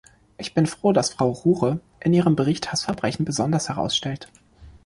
[0.39, 4.29] Ich bin froh, dass Frau Roure in ihrem Bericht Hassverbrechen besonders herausstellt.